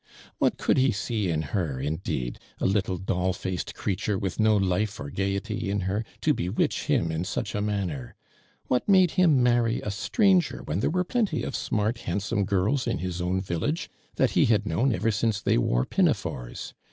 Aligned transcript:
"What 0.39 0.57
could 0.57 0.77
he 0.79 0.91
see 0.91 1.29
in 1.29 1.43
her, 1.53 1.79
indeed, 1.79 2.39
a 2.57 2.65
lit 2.65 2.85
tle 2.85 2.97
doll 2.97 3.33
faced 3.33 3.75
creature 3.75 4.17
with 4.17 4.39
no 4.39 4.57
life 4.57 4.99
or 4.99 5.11
gaiety 5.11 5.69
in 5.69 5.81
her, 5.81 6.03
to 6.21 6.33
bewitch 6.33 6.85
him 6.85 7.11
in 7.11 7.23
such 7.23 7.53
a 7.53 7.61
manner? 7.61 8.15
What 8.65 8.89
made 8.89 9.11
liim 9.11 9.35
marry 9.35 9.79
a 9.81 9.91
stranger 9.91 10.63
when 10.63 10.79
there 10.79 10.89
were 10.89 11.03
plenty 11.03 11.43
of 11.43 11.55
smart 11.55 11.99
handsome 11.99 12.45
girls 12.45 12.87
in 12.87 12.97
his 12.97 13.21
own 13.21 13.41
village 13.41 13.89
that 14.15 14.31
he 14.31 14.45
had 14.45 14.65
known 14.65 14.91
ever 14.91 15.11
since 15.11 15.39
they 15.39 15.59
wore 15.59 15.85
pinafores 15.85 16.73